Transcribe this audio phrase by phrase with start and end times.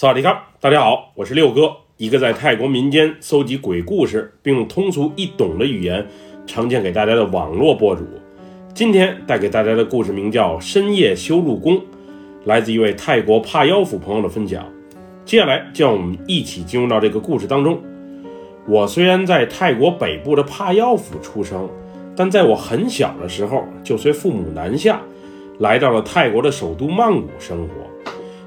[0.00, 6.06] 萨瓦迪卡，大家好，我是六哥，一个在泰国民间搜集鬼故事，并用通俗易懂的语言
[6.46, 8.04] 呈现给大家的网络博主。
[8.72, 11.74] 今天带给大家的故事名叫《深夜修路工》，
[12.44, 14.64] 来自一位泰国帕腰府朋友的分享。
[15.24, 17.82] 接下来，就让我们一起进入到这个故事当中。
[18.68, 21.68] 我虽然在泰国北部的帕腰府出生，
[22.14, 25.02] 但在我很小的时候就随父母南下，
[25.58, 27.87] 来到了泰国的首都曼谷生活。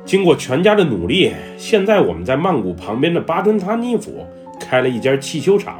[0.03, 4.25] 经过全家的努力，现在我们在曼谷旁边的巴吞塔尼府
[4.59, 5.79] 开了一家汽修厂，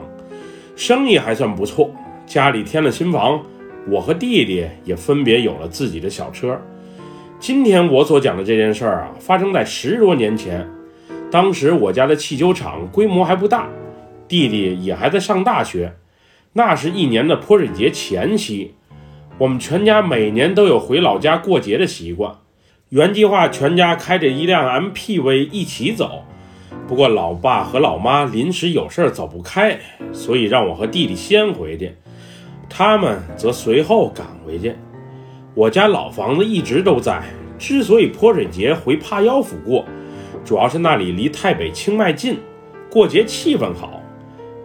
[0.75, 1.91] 生意还算不错。
[2.26, 3.43] 家里添了新房，
[3.89, 6.57] 我和弟弟也分别有了自己的小车。
[7.39, 10.65] 今天我所讲的这件事儿啊，发生在十多年前。
[11.31, 13.67] 当时我家的汽修厂规模还不大，
[14.27, 15.93] 弟弟也还在上大学。
[16.53, 18.76] 那是一年的泼水节前夕，
[19.38, 22.35] 我们全家每年都有回老家过节的习惯。
[22.91, 26.25] 原计划全家开着一辆 MPV 一起走，
[26.89, 29.79] 不过老爸和老妈临时有事走不开，
[30.11, 31.93] 所以让我和弟弟先回去，
[32.70, 34.75] 他们则随后赶回去。
[35.55, 37.23] 我家老房子一直都在，
[37.57, 39.85] 之所以泼水节回帕腰府过，
[40.43, 42.37] 主要是那里离太北清迈近，
[42.89, 44.01] 过节气氛好。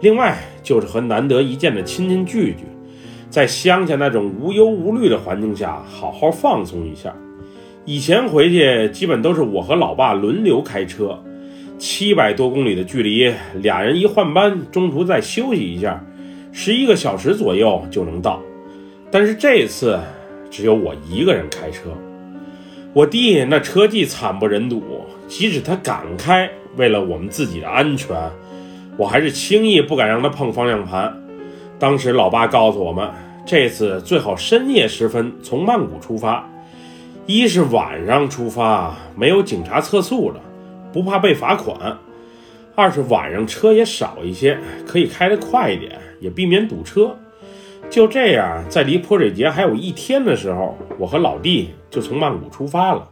[0.01, 2.65] 另外就是和难得一见的亲戚聚聚，
[3.29, 7.15] 在乡下那种无忧无虑的环境下，好好放松一下。
[7.87, 11.17] 以前回去基本都是我和老爸轮流开车，
[11.77, 16.03] 七百多公里的距离，俩人一换班，中途再休息一下，
[16.51, 18.41] 十一个小时左右就能到。
[19.09, 19.97] 但是这次
[20.51, 21.83] 只有我一个人开车，
[22.91, 24.83] 我弟那车技惨不忍睹，
[25.29, 28.17] 即使他敢开，为了我们自己的安全，
[28.97, 31.15] 我还是轻易不敢让他碰方向盘。
[31.79, 33.09] 当时老爸告诉我们，
[33.45, 36.45] 这次最好深夜时分从曼谷出发。
[37.29, 40.39] 一是晚上出发，没有警察测速了，
[40.93, 41.77] 不怕被罚款；
[42.73, 47.13] 二是晚上车也少一些，可以开得快一点，也避免堵车。
[47.89, 53.05] 就这样，在离泼水节还有一天的时候，我和老弟就从曼谷出发了，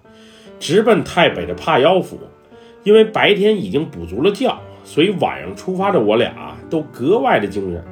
[0.61, 2.17] 直奔泰北的帕腰府。
[2.85, 7.84] 因为白天已经补足了觉，所以晚上出发的我俩都格外的精神。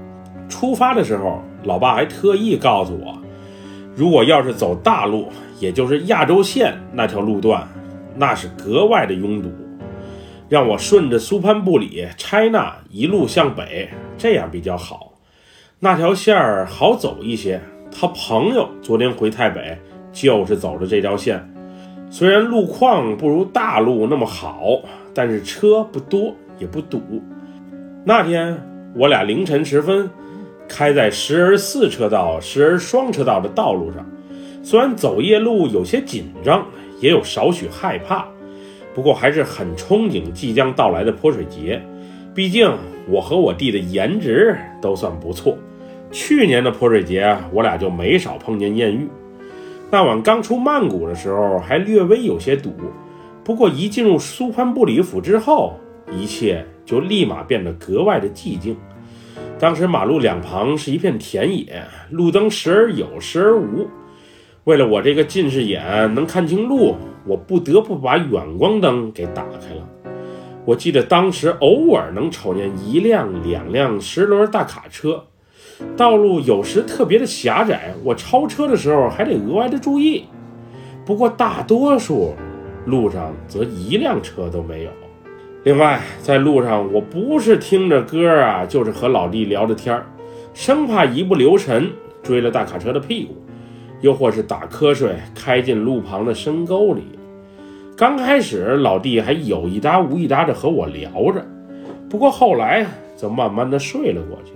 [0.47, 3.17] 出发的时候，老爸还特意告诉我，
[3.93, 5.27] 如果要是走大路，
[5.63, 7.65] 也就是亚洲线那条路段，
[8.17, 9.49] 那是格外的拥堵，
[10.49, 15.13] 让我顺着苏潘布里差纳一路向北，这样比较好。
[15.79, 17.61] 那条线儿好走一些。
[17.89, 19.77] 他朋友昨天回台北，
[20.11, 21.41] 就是走的这条线。
[22.09, 24.81] 虽然路况不如大路那么好，
[25.13, 27.01] 但是车不多也不堵。
[28.03, 28.59] 那天
[28.95, 30.09] 我俩凌晨时分，
[30.67, 34.05] 开在时而四车道、时而双车道的道路上。
[34.63, 36.65] 虽然走夜路有些紧张，
[37.01, 38.25] 也有少许害怕，
[38.95, 41.83] 不过还是很憧憬即将到来的泼水节。
[42.33, 42.73] 毕竟
[43.07, 45.57] 我和我弟的颜值都算不错。
[46.11, 49.07] 去年的泼水节，我俩就没少碰见艳遇。
[49.91, 52.73] 那晚刚出曼谷的时候，还略微有些堵，
[53.43, 55.77] 不过一进入苏潘布里府之后，
[56.11, 58.77] 一切就立马变得格外的寂静。
[59.59, 63.87] 当时马路两旁是一片田野，路灯时而有，时而无。
[64.65, 69.85] 为了我这个近视眼能看清路，我不得不把远光灯给打开了。
[70.63, 75.21] 我记得当时偶尔能瞅见一辆、两辆十轮大卡车，
[75.97, 80.23] 道路有时特别的狭窄，我超车的时候还得额外的注意。
[81.05, 82.33] 不过大多数
[82.85, 84.89] 路上则一辆车都没有。
[85.65, 90.05] 另外，在路上我不是听着歌啊，就是和老弟聊着天儿，
[90.53, 91.91] 生怕一不留神
[92.21, 93.42] 追了大卡车的屁股。
[94.03, 97.03] 又或是打瞌睡，开进路旁的深沟里。
[97.95, 101.41] 刚开始，老弟还有一搭无一搭的和我聊着，
[102.09, 104.51] 不过后来则慢慢的睡了过去。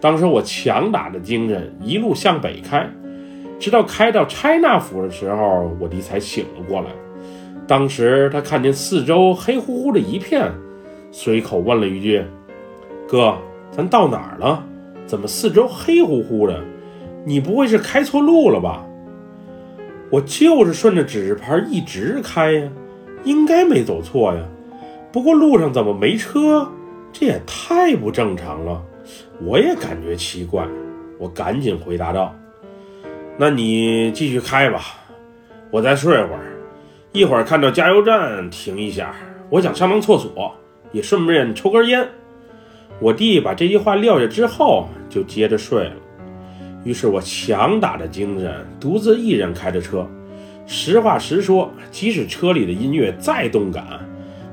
[0.00, 2.88] 当时我强打着精神，一路向北开，
[3.58, 6.86] 直到开到拆纳府的时候，我弟才醒了过来。
[7.66, 10.50] 当时他看见四周黑乎乎的一片，
[11.12, 12.24] 随口问了一句
[13.06, 13.36] ：“哥，
[13.70, 14.64] 咱到哪儿了？
[15.06, 16.58] 怎么四周黑乎乎的？”
[17.24, 18.84] 你不会是开错路了吧？
[20.10, 22.68] 我就是顺着指示牌一直开呀，
[23.24, 24.42] 应该没走错呀。
[25.12, 26.68] 不过路上怎么没车？
[27.12, 28.82] 这也太不正常了。
[29.42, 30.66] 我也感觉奇怪。
[31.18, 32.34] 我赶紧回答道
[33.36, 34.80] ：“那你继续开吧，
[35.70, 36.56] 我再睡会儿。
[37.12, 39.14] 一会儿看到加油站停一下，
[39.50, 40.54] 我想上趟厕所，
[40.92, 42.08] 也顺便抽根烟。”
[43.00, 45.92] 我弟把这句话撂下之后，就接着睡了。
[46.82, 50.06] 于是我强打着精神，独自一人开着车。
[50.66, 54.00] 实话实说，即使车里的音乐再动感，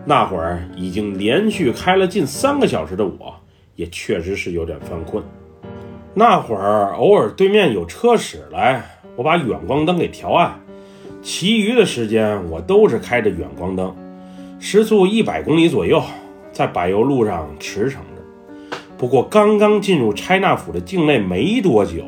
[0.04, 3.34] 那会儿已经连续开了近三个小时的我，
[3.76, 5.24] 也确实是有点犯困。
[6.14, 8.84] 那会儿偶尔对面有车驶来，
[9.16, 10.60] 我把远光灯给调暗，
[11.22, 13.96] 其余的时间我都是开着远光灯，
[14.60, 16.02] 时速一百公里左右，
[16.52, 17.98] 在柏油路上驰骋。
[18.98, 22.04] 不过刚刚进入拆纳府的境内没多久，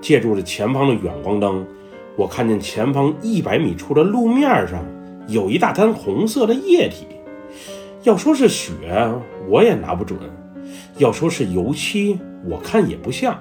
[0.00, 1.66] 借助着前方的远光灯，
[2.16, 4.84] 我看见前方一百米处的路面上。
[5.26, 7.06] 有一大滩红色的液体，
[8.02, 8.70] 要说是血，
[9.48, 10.18] 我也拿不准；
[10.98, 13.38] 要说是油漆，我看也不像。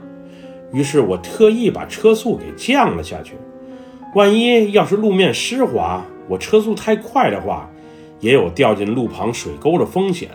[0.72, 3.34] 于是我特意把车速给降了下去。
[4.16, 7.70] 万一要是路面湿滑，我车速太快的话，
[8.22, 10.30] 也有掉进路旁水沟的风险，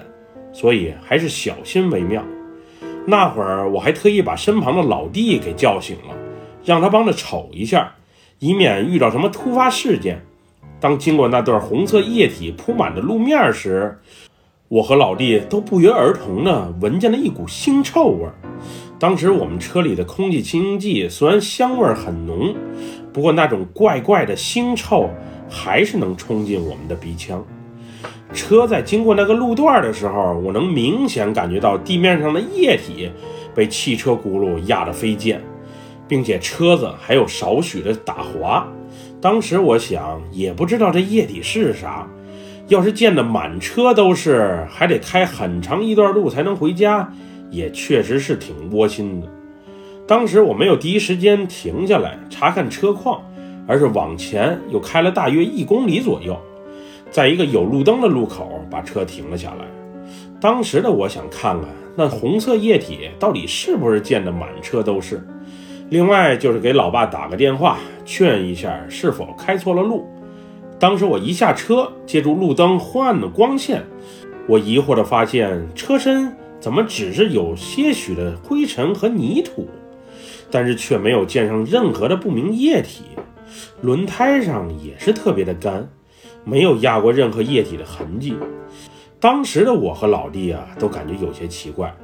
[0.53, 2.23] 所以还是小心为妙。
[3.11, 6.15] 那会儿我还特意把身旁的老弟给叫醒了，
[6.63, 7.95] 让他帮着瞅一下，
[8.39, 10.21] 以免遇到什么突发事件。
[10.79, 13.99] 当经过那段红色液体铺满的路面时，
[14.69, 18.29] 我和老弟都不约而同地闻见了一股腥臭味。
[18.99, 22.55] 当时我们车里的空气清新剂虽然香味很浓，
[23.11, 25.09] 不过那种怪怪的腥臭
[25.49, 27.43] 还是能冲进我们的鼻腔。
[28.33, 33.11] 车在经过那个路段的时候，我能明显感觉到地面上的液体
[33.55, 35.41] 被汽车轱辘压得飞溅，
[36.07, 38.67] 并且车子还有少许的打滑。
[39.21, 42.07] 当时我想，也不知道这液体是啥。
[42.69, 47.11] 要是溅得满车都是，还得开很长一段路才能回家，
[47.51, 49.27] 也确实是挺窝心的。
[50.07, 53.23] 当时我没有第一时间停下来查看车况，
[53.67, 56.39] 而是往前又开了大约一公里左右，
[57.11, 59.65] 在一个有路灯的路口把车停了下来。
[60.41, 65.21] 当时的我想看看那红色液体到底是不是溅得满车都是。
[65.91, 70.07] 另外就是给老爸打个电话，确认一下是否开错了路。
[70.79, 73.83] 当时我一下车，借助路灯昏暗的光线，
[74.47, 79.67] 我疑惑地发现车身怎么只是有些许的灰尘和泥土，
[80.51, 83.05] 但是却没有溅上任何的不明液体。
[83.81, 85.89] 轮胎上也是特别的干，
[86.49, 88.35] 没有压过任何液体的痕迹。
[89.21, 91.95] 当时的我和老弟啊，都感觉有些奇怪。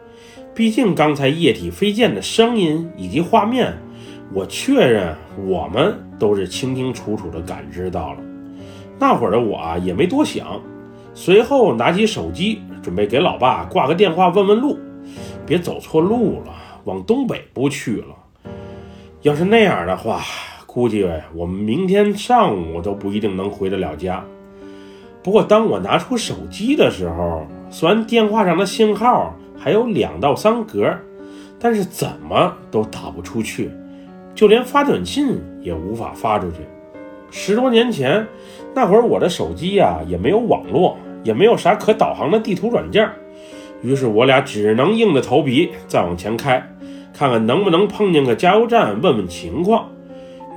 [0.55, 3.73] 毕竟刚才液体飞溅的声音以及画面，
[4.33, 8.19] 我确认我们都是清清楚楚地感知到了。
[8.99, 10.61] 那会儿的我啊也没多想，
[11.15, 14.79] 随后拿起手机准备给老爸挂个电话问问路，
[15.47, 16.55] 别走错路了，
[16.85, 18.15] 往东北不去了。
[19.23, 20.21] 要是那样的话，
[20.67, 24.25] 估计我们明天上午都不一定能回得了家。
[25.25, 29.35] 不过当我拿出手机的时候，虽然电话上的信号。
[29.57, 30.93] 还有两到三格，
[31.59, 33.71] 但是怎么都打不出去，
[34.35, 36.57] 就连发短信也无法发出去。
[37.31, 38.27] 十多年前
[38.75, 43.09] 那会儿，我的手机呀也没有网络，也没有啥可导航的地图软件，
[43.81, 46.63] 于是我俩只能硬着头皮再往前开，
[47.15, 49.89] 看看能不能碰见个加油站问问情况。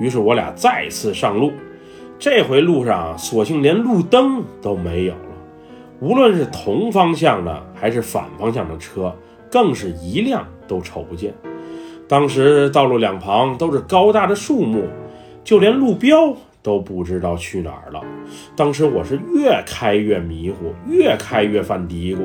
[0.02, 1.54] 于是我俩再次上路，
[2.20, 5.20] 这回路上索性连路灯都没有了。
[6.00, 9.16] 无论是同方向的还是反方向的车，
[9.52, 11.34] 更是一辆都瞅不见。
[12.08, 14.84] 当时道路两旁都是高大的树木，
[15.44, 18.02] 就连路标都不知道去哪儿了。
[18.56, 22.20] 当时我是越开越迷糊，越开越犯嘀咕：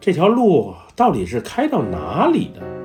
[0.00, 2.75] 这条路到底是开到哪里的？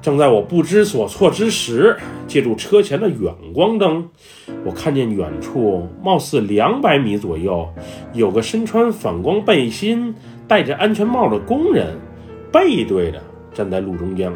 [0.00, 4.08] 正在我不知所措之时，借助车前的远光灯，
[4.64, 7.68] 我看见远处，貌似两百米左右，
[8.12, 10.14] 有个身穿反光背心、
[10.46, 11.98] 戴着安全帽的工人，
[12.52, 13.20] 背对着
[13.52, 14.32] 站在路中央。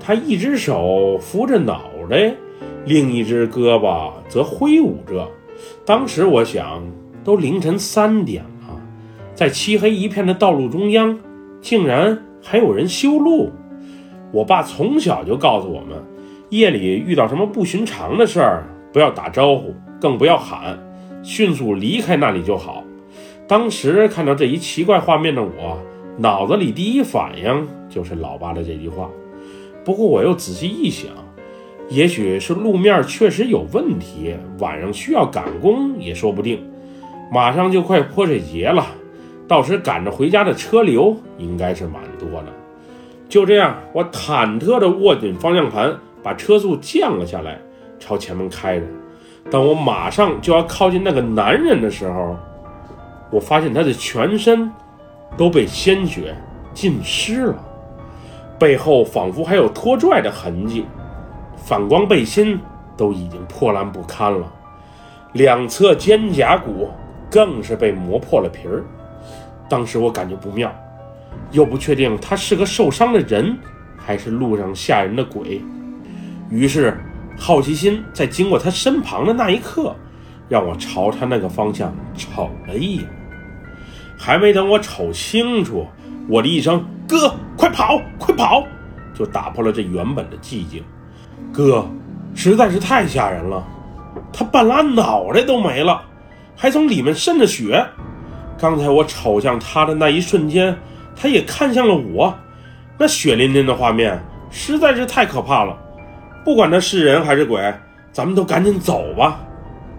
[0.00, 2.34] 他一只手扶着脑袋，
[2.86, 5.28] 另一只胳膊则挥舞着。
[5.84, 6.82] 当时我想，
[7.22, 8.80] 都凌晨三点了，
[9.34, 11.18] 在漆黑一片的道路中央，
[11.60, 13.50] 竟然还有人修路。
[14.36, 15.96] 我爸从小就告诉我们，
[16.50, 20.78] 夜里遇到什么不寻常的事儿，不要打招呼，更不要喊，
[21.22, 22.84] 迅速离开那里就好。
[23.48, 25.78] 当时看到这一奇怪画面的我，
[26.18, 29.08] 脑子里第一反应就是老爸的这句话。
[29.86, 31.10] 不过我又仔细一想，
[31.88, 36.62] 也许是路面确实有问题，晚上需要赶工也说不定。
[37.32, 38.86] 马上就快泼水节了，
[39.48, 42.52] 到时赶着回家的车流应该是蛮多的。
[43.28, 47.58] 就这样，我忐忑地握紧方向盘，把车速降了下来，
[47.98, 48.86] 朝前面开着。
[49.50, 52.36] 当我马上就要靠近那个男人的时候，
[53.30, 54.70] 我发现他的全身
[55.36, 56.34] 都被鲜血
[56.72, 57.64] 浸湿了，
[58.58, 60.86] 背后仿佛还有拖拽的痕迹，
[61.56, 62.58] 反光背心
[62.96, 64.46] 都已经破烂不堪了，
[65.32, 66.88] 两侧肩胛骨
[67.30, 68.84] 更是被磨破了皮儿。
[69.68, 70.72] 当时我感觉不妙，
[71.52, 73.56] 又不确定他是个受伤的人，
[73.96, 75.62] 还是路上吓人的鬼。
[76.50, 76.96] 于是，
[77.36, 79.94] 好奇心在经过他身旁的那一刻，
[80.48, 83.04] 让我朝他那个方向瞅了一眼。
[84.18, 85.86] 还没等我瞅清楚，
[86.28, 88.66] 我的一声“哥，快跑，快跑”，
[89.12, 90.82] 就打破了这原本的寂静。
[91.52, 91.86] 哥，
[92.34, 93.62] 实在是太吓人了，
[94.32, 96.00] 他半拉脑袋都没了，
[96.56, 97.84] 还从里面渗着血。
[98.58, 100.74] 刚才我瞅向他的那一瞬间，
[101.16, 102.32] 他也看向了我，
[102.98, 105.76] 那血淋淋的画面实在是太可怕了。
[106.44, 107.60] 不管他是人还是鬼，
[108.12, 109.40] 咱们都赶紧走吧。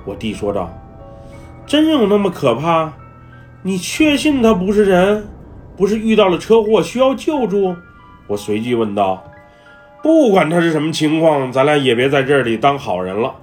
[0.06, 0.72] 我弟说道
[1.68, 2.94] ：“真有那么可怕？”
[3.64, 5.28] 你确信他不是人，
[5.76, 7.76] 不是遇到了车祸需要救助？
[8.28, 9.22] 我随即问道。
[10.02, 13.36] 不管他是什么情况，咱俩也别在这里当好人了。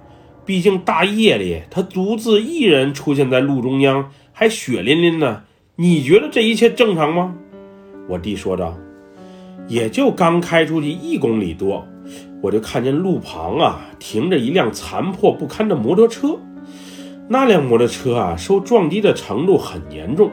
[0.46, 5.44] 毕竟大夜里他独自一人出现在路中央，还血淋淋的。
[5.76, 7.34] 你觉得这一切正常吗？
[8.08, 8.76] 我弟说道。
[9.66, 11.86] 也就刚开出去一公里多，
[12.42, 16.38] 我就看见路旁啊停着一辆残破不堪的摩托车。
[17.28, 20.30] 那辆摩托车啊，受撞击的程度很严重，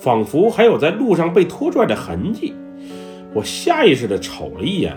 [0.00, 2.52] 仿佛还有在路上被拖拽的痕迹。
[3.32, 4.96] 我下意识地瞅了一眼，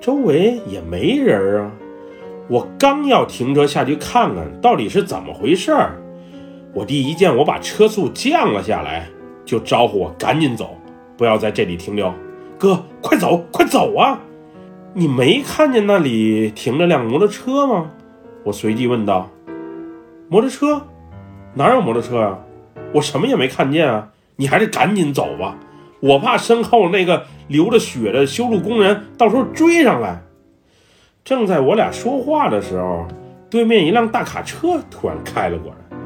[0.00, 1.72] 周围也没人啊。
[2.48, 6.00] 我刚要停车下去看看到底是怎么回事儿，
[6.72, 9.08] 我弟一见我把车速降了下来，
[9.44, 10.75] 就招呼我赶紧走，
[11.16, 12.12] 不要在这里停留。
[12.58, 14.20] 哥，快走，快走啊！
[14.94, 17.90] 你没看见那里停着辆摩托车吗？
[18.44, 19.28] 我随即问道。
[20.28, 20.82] 摩托车？
[21.54, 22.38] 哪有摩托车啊？
[22.92, 24.08] 我什么也没看见啊！
[24.36, 25.56] 你还是赶紧走吧，
[26.00, 30.22] 我怕身后那个流着血的修路工人到时候追上来。
[31.24, 33.06] 正在我俩说话的时候，
[33.50, 35.98] 对面一辆大卡车突然开了过来。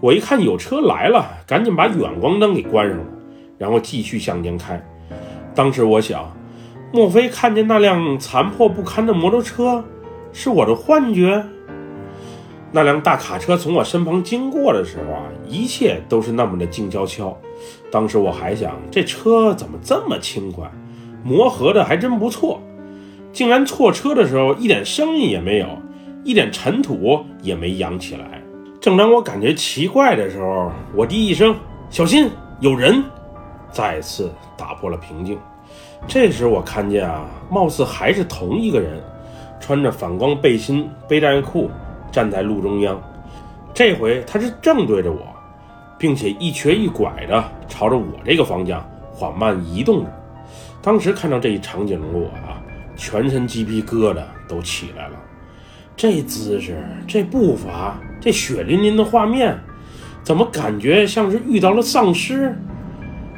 [0.00, 3.04] 我一看有车来了，赶紧把远光灯给关上了，
[3.60, 4.82] 然后继续向前开。
[5.54, 6.34] 当时我想，
[6.94, 9.84] 莫非看见那辆残破不堪的摩托车
[10.32, 11.44] 是我的幻觉？
[12.72, 17.36] 那辆大卡车从我身旁经过的时候啊，一切都是那么的静悄悄。
[17.90, 20.70] 当时我还想，这车怎么这么轻快，
[21.22, 22.62] 磨合的还真不错，
[23.30, 25.66] 竟然错车的时候一点声音也没有，
[26.24, 28.42] 一点尘土也没扬起来。
[28.80, 31.54] 正当我感觉奇怪的时候，我弟一声
[31.90, 33.04] “小心，有人”，
[33.70, 35.38] 再次打破了平静。
[36.06, 39.00] 这时我看见啊，貌似还是同一个人，
[39.60, 41.70] 穿着反光背心、背带裤。
[42.12, 43.00] 站在路中央，
[43.72, 45.20] 这回他是正对着我，
[45.96, 50.10] 并且一瘸一拐的朝着我这个方向缓慢移动着。
[50.82, 52.58] 当时看到这一场景的我啊，
[52.96, 55.14] 全身鸡皮疙瘩都起来了。
[55.96, 59.56] 这姿势，这步伐，这血淋淋的画面，
[60.24, 62.52] 怎么感觉像是遇到了丧尸？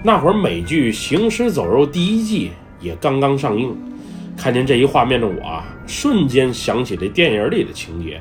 [0.04, 3.72] 那会儿美剧《行尸走肉》第一季也刚刚上映，
[4.36, 8.20] 看见这一画面的我啊，瞬间想起这电影里的情节。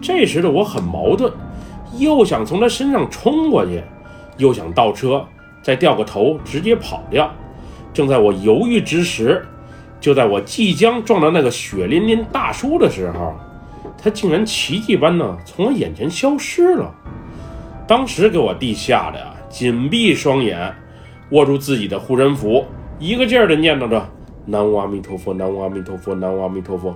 [0.00, 1.32] 这时的我很矛盾，
[1.98, 3.82] 又想从他身上冲过去，
[4.36, 5.26] 又想倒车，
[5.62, 7.28] 再掉个头直接跑掉。
[7.92, 9.44] 正在我犹豫之时，
[10.00, 13.34] 就在我即将撞到那个血淋淋大叔的时候，
[14.00, 16.94] 他竟然奇迹般的从我眼前消失了。
[17.88, 20.72] 当时给我弟吓得呀，紧闭双眼，
[21.30, 22.64] 握住自己的护身符，
[22.98, 24.08] 一个劲儿的念叨着
[24.46, 26.94] ：“南无阿弥陀佛，南无阿弥陀佛，南无阿弥陀佛。”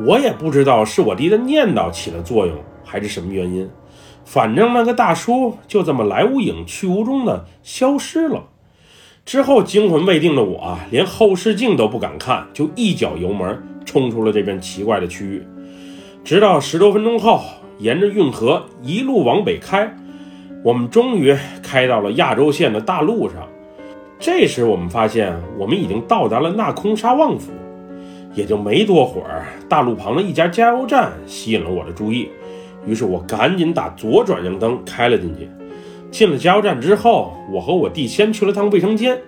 [0.00, 3.68] 我也不知道是我弟的念叨起了作用，还是什么原因。
[4.24, 8.44] 反正那个大叔就这么来无影去无踪的消失了。
[9.24, 15.46] 之后惊魂未定的我啊，连后视镜都不敢看，就一脚油门冲出了这片奇怪的区域。
[16.24, 17.42] 直到十多分钟后，
[17.78, 19.94] 沿着运河一路往北开，
[20.62, 23.48] 我们终于开到了亚洲线的大路上。
[24.18, 27.52] 这时我们发现，我们已经到达了纳空沙旺府。
[28.34, 32.28] 也就没多会儿，大路旁的一家加油站吸引了我的注意，
[32.86, 35.48] 于是我赶紧打左转向灯开了进去。
[36.10, 39.18] 进了加油站之后，我和我弟先去了趟卫生间，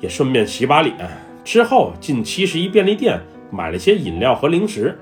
[0.00, 0.96] 也顺便洗把脸。
[1.44, 3.20] 之后进七十一便利店
[3.50, 4.96] 买了些饮料和零食。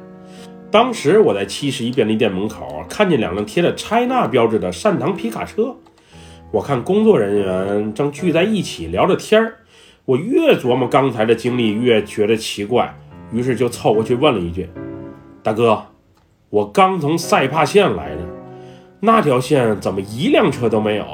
[0.70, 5.74] 当时我在七十一便利店门口看见两辆贴着 China 标志的善堂皮卡车，
[6.52, 9.54] 我看工作人员正聚在一起聊着天儿。
[10.04, 12.94] 我越琢磨刚才的经历，越觉得奇怪。
[13.32, 14.68] 于是就凑过去问了一句
[15.42, 15.86] ：“大哥，
[16.50, 18.22] 我刚从赛帕县来的，
[19.00, 21.04] 那条线怎么一辆车都没有？”“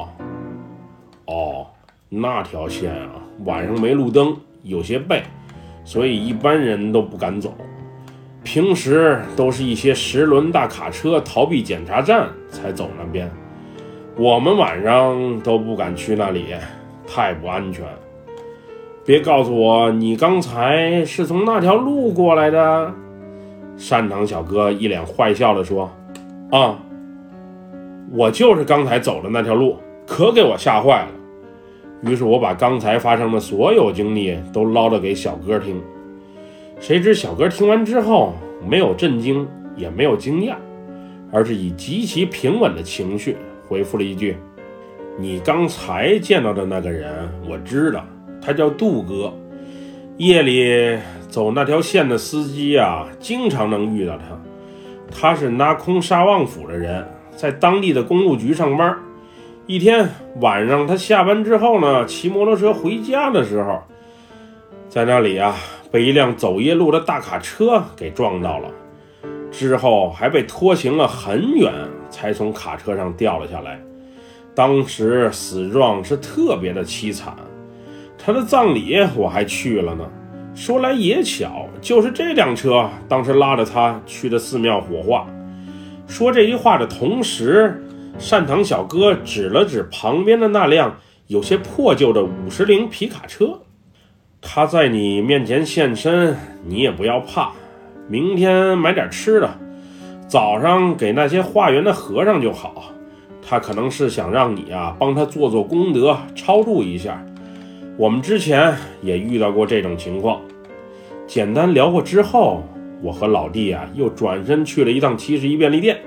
[1.27, 1.67] 哦，
[2.11, 3.11] 那条线啊，
[3.45, 5.23] 晚上没路灯，有些背，
[5.85, 7.55] 所以一般人都不敢走。
[8.47, 13.29] 平时都是一些十轮大卡车逃避检查站才走那边。
[14.17, 16.55] 我们晚上都不敢去那里，
[17.09, 17.85] 太不安全。
[19.05, 22.95] 别告诉我你刚才是从那条路过来的。
[23.77, 25.91] 山堂小哥一脸坏笑地说
[26.53, 26.79] ：“啊，
[28.13, 29.77] 我就是刚才走的那条路，
[30.07, 31.09] 可给我吓坏了。”
[32.09, 35.83] 于是我把刚才发生的所有经历都唠叨给小哥听。
[36.79, 38.35] 谁知小哥听完之后，
[38.69, 40.55] 没有震惊，也没有惊讶，
[41.33, 44.37] 而是以极其平稳的情绪回复了一句
[45.19, 48.05] ：“你刚才见到的那个人，我知道，
[48.41, 49.33] 他叫杜哥。
[50.19, 54.25] 夜里走那条线的司机啊，经常能遇到他。
[55.11, 58.97] 他是拿空沙旺府的人，在当地的公路局上班。
[59.67, 60.09] 一天
[60.41, 63.83] 晚上，他下班之后呢，骑摩托车回家的时候，
[64.89, 65.57] 在那里啊。”
[65.97, 68.69] 被一辆走夜路的大卡车给撞到了，
[69.51, 71.73] 之后还被拖行了很远，
[72.11, 73.81] 才从卡车上掉了下来。
[74.55, 77.35] 当时死状是特别的凄惨，
[78.19, 80.05] 他的葬礼我还去了呢。
[80.55, 85.27] 说来也巧，就是这辆车当时拉着他去的寺庙火化。
[86.07, 87.83] 说这句话的同时，
[88.19, 90.95] 善堂小哥指了指旁边的那辆
[91.29, 93.59] 有些破旧的五十铃皮卡车。
[94.49, 97.51] 他在你面前现身，你也不要怕。
[98.09, 99.51] 明天买点吃的，
[100.29, 102.93] 早上给那些化缘的和尚就好。
[103.43, 107.21] 他可能是想让你啊帮他做做功德，超度一下。
[107.97, 108.73] 我们之前
[109.03, 110.41] 也遇到过这种情况。
[111.27, 112.63] 简单聊过之后，
[113.03, 115.99] 我和老弟啊又转身去了一趟七十一便利店。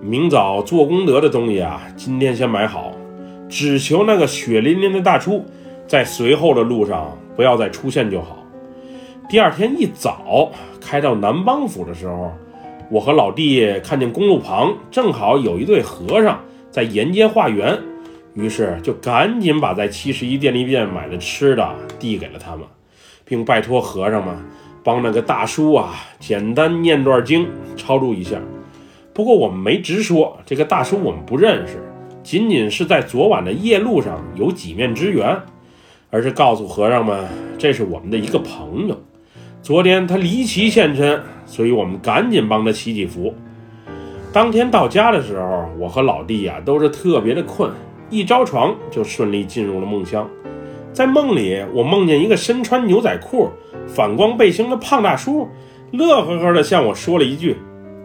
[0.00, 2.92] 明早做功德的东西啊，今天先买好，
[3.48, 5.44] 只求那个血淋淋的大叔
[5.88, 7.18] 在随后的路上。
[7.40, 8.36] 不要再出现就好。
[9.26, 12.30] 第二天一早开到南邦府的时候，
[12.90, 16.38] 我和老弟看见公路旁正好有一对和尚
[16.70, 17.78] 在沿街化缘，
[18.34, 21.66] 于是就赶紧把在七十一便利店买的吃的
[21.98, 22.66] 递给了他们，
[23.24, 24.36] 并拜托和尚们
[24.84, 28.38] 帮那个大叔啊简单念段经超度一下。
[29.14, 31.82] 不过我们没直说这个大叔我们不认识，
[32.22, 35.40] 仅仅是在昨晚的夜路上有几面之缘。
[36.10, 37.24] 而是告诉和尚们，
[37.56, 38.96] 这是我们的一个朋友。
[39.62, 43.32] 昨天他离奇现身，所以我们赶紧帮他祈祈福。
[44.32, 47.70] 当天到家的时候，我和老弟呀都是特别的困，
[48.10, 50.28] 一着床就顺利进入了梦乡。
[50.92, 53.48] 在梦里，我梦见一个身穿牛仔裤、
[53.86, 55.48] 反光背心的胖大叔，
[55.92, 57.56] 乐呵呵地向我说了一句：“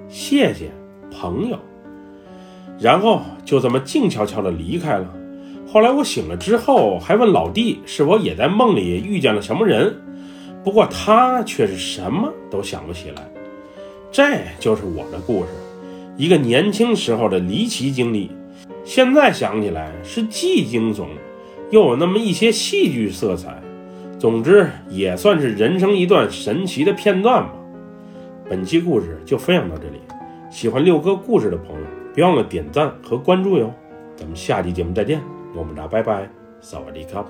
[0.08, 0.70] 谢谢，
[1.12, 1.58] 朋友。”
[2.80, 5.08] 然后就这么静悄悄地离开了。
[5.68, 9.94] 后来我醒了之后，还问老弟是否也在梦里遇见了什么人，
[10.64, 13.30] 不过他却是什么都想不起来。
[14.12, 14.24] 这
[14.60, 15.50] 就是我的故事，
[16.16, 18.32] 一个年轻时候的离奇经历。
[18.86, 21.08] 现在想起来是既惊悚，
[21.72, 23.62] 又有那么一些戏剧色彩。
[24.18, 27.54] 总之也算是人生一段神奇的片段吧。
[28.50, 30.00] 本期故事就分享到这里，
[30.50, 31.82] 喜欢六哥故事的朋友，
[32.14, 33.74] 别忘了点赞和关注哟。
[34.16, 35.35] 咱们下期节目再见。
[35.56, 37.26] 我们俩拜拜，萨瓦迪卡。